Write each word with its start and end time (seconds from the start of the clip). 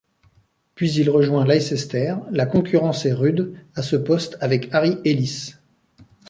Puis 0.73 0.91
il 0.93 1.11
rejoint 1.11 1.45
Leicester, 1.45 2.15
la 2.31 2.47
concurrence 2.47 3.05
est 3.05 3.13
rude 3.13 3.53
à 3.75 3.83
ce 3.83 3.95
poste 3.97 4.35
avec 4.41 4.67
Harry 4.73 4.97
Ellis. 5.05 5.53